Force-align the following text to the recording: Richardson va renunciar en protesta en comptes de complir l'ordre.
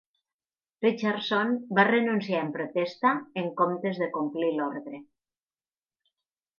Richardson 0.85 1.53
va 1.81 1.85
renunciar 1.89 2.41
en 2.47 2.51
protesta 2.57 3.13
en 3.45 3.53
comptes 3.63 4.03
de 4.05 4.11
complir 4.19 4.53
l'ordre. 4.59 5.07